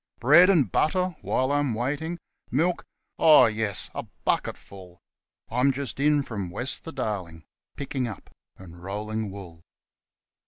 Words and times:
Bread 0.19 0.49
and 0.49 0.71
butter 0.71 1.15
while 1.21 1.51
I'm 1.51 1.75
waiting. 1.75 2.17
Milk? 2.49 2.83
Oh, 3.19 3.45
yes 3.45 3.91
a 3.93 4.01
bucketful.) 4.25 4.99
I'm 5.51 5.71
just 5.71 5.99
in 5.99 6.23
from 6.23 6.49
west 6.49 6.85
the 6.85 6.91
Darling,' 6.91 7.45
picking 7.77 8.07
up' 8.07 8.31
and 8.57 8.81
'rolling 8.83 9.29
wool.' 9.29 9.61